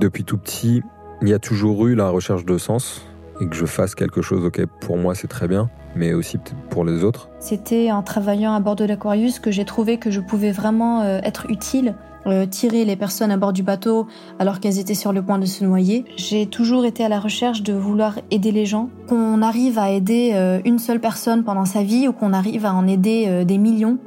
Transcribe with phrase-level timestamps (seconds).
[0.00, 0.82] Depuis tout petit,
[1.20, 3.02] il y a toujours eu la recherche de sens
[3.38, 6.56] et que je fasse quelque chose, ok, pour moi c'est très bien, mais aussi peut-être
[6.70, 7.28] pour les autres.
[7.38, 11.20] C'était en travaillant à bord de l'Aquarius que j'ai trouvé que je pouvais vraiment euh,
[11.22, 14.06] être utile, euh, tirer les personnes à bord du bateau
[14.38, 16.06] alors qu'elles étaient sur le point de se noyer.
[16.16, 18.88] J'ai toujours été à la recherche de vouloir aider les gens.
[19.06, 22.72] Qu'on arrive à aider euh, une seule personne pendant sa vie ou qu'on arrive à
[22.72, 23.98] en aider des millions,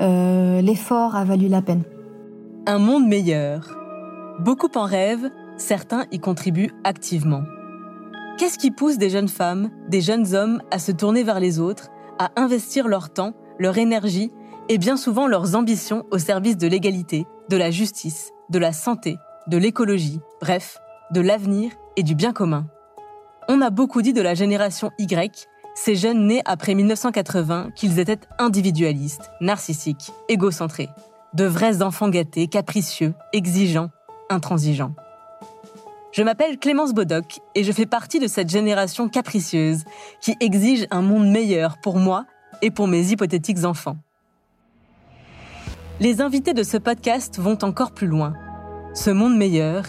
[0.00, 1.84] l'effort a valu la peine.
[2.66, 3.85] Un monde meilleur.
[4.38, 7.42] Beaucoup en rêvent, certains y contribuent activement.
[8.38, 11.88] Qu'est-ce qui pousse des jeunes femmes, des jeunes hommes à se tourner vers les autres,
[12.18, 14.30] à investir leur temps, leur énergie
[14.68, 19.16] et bien souvent leurs ambitions au service de l'égalité, de la justice, de la santé,
[19.46, 20.78] de l'écologie, bref,
[21.12, 22.66] de l'avenir et du bien commun?
[23.48, 28.20] On a beaucoup dit de la génération Y, ces jeunes nés après 1980, qu'ils étaient
[28.38, 30.90] individualistes, narcissiques, égocentrés,
[31.32, 33.90] de vrais enfants gâtés, capricieux, exigeants,
[34.30, 34.94] intransigeants.
[36.12, 39.84] Je m'appelle Clémence Bodoc et je fais partie de cette génération capricieuse
[40.20, 42.24] qui exige un monde meilleur pour moi
[42.62, 43.98] et pour mes hypothétiques enfants.
[46.00, 48.34] Les invités de ce podcast vont encore plus loin.
[48.94, 49.84] Ce monde meilleur,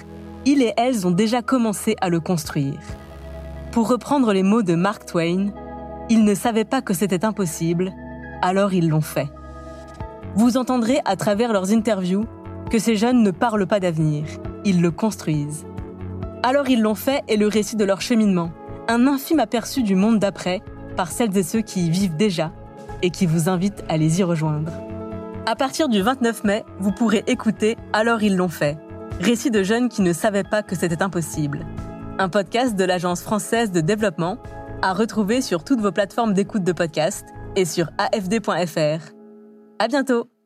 [0.45, 2.79] ils et elles ont déjà commencé à le construire.
[3.71, 5.51] Pour reprendre les mots de Mark Twain,
[6.09, 7.93] ils ne savaient pas que c'était impossible,
[8.41, 9.29] alors ils l'ont fait.
[10.35, 12.25] Vous entendrez à travers leurs interviews
[12.69, 14.25] que ces jeunes ne parlent pas d'avenir,
[14.65, 15.65] ils le construisent.
[16.43, 18.51] Alors ils l'ont fait et le récit de leur cheminement,
[18.87, 20.61] un infime aperçu du monde d'après
[20.95, 22.51] par celles et ceux qui y vivent déjà
[23.01, 24.71] et qui vous invitent à les y rejoindre.
[25.45, 28.77] À partir du 29 mai, vous pourrez écouter Alors ils l'ont fait,
[29.19, 31.65] récit de jeunes qui ne savaient pas que c'était impossible.
[32.19, 34.37] Un podcast de l'Agence française de développement
[34.81, 39.13] à retrouver sur toutes vos plateformes d'écoute de podcast et sur afd.fr.
[39.79, 40.36] À bientôt!